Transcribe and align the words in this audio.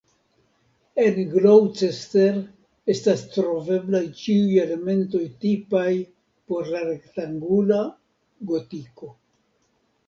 En 1.01 1.17
Gloucester 1.33 2.39
estas 2.93 3.21
troveblaj 3.35 4.01
ĉiuj 4.23 4.57
elementoj 4.65 5.23
tipaj 5.45 5.87
por 6.49 6.75
la 6.75 6.83
rektangula 6.91 7.85
gotiko. 8.55 9.17